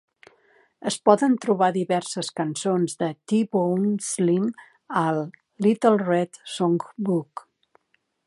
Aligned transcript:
Es 0.91 0.95
poden 1.09 1.33
trobar 1.43 1.67
diverses 1.75 2.31
cançons 2.39 2.95
de 3.03 3.09
T-Bone 3.31 3.91
Slim 4.07 4.49
al 5.03 5.21
"Little 5.67 6.03
Red 6.07 6.41
Songbook". 6.57 7.47